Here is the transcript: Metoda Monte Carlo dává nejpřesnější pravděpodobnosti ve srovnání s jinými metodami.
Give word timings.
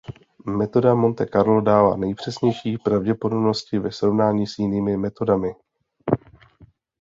Metoda 0.57 0.95
Monte 0.95 1.25
Carlo 1.29 1.61
dává 1.61 1.95
nejpřesnější 1.97 2.77
pravděpodobnosti 2.77 3.79
ve 3.79 3.91
srovnání 3.91 4.47
s 4.47 4.59
jinými 4.59 4.97
metodami. 4.97 5.53